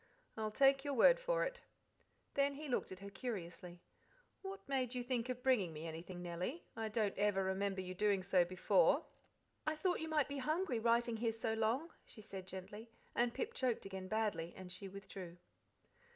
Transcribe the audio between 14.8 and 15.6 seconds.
withdrew.